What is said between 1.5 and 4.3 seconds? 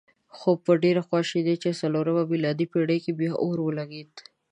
چې په څلورمه میلادي پېړۍ کې بیا اور ولګېد.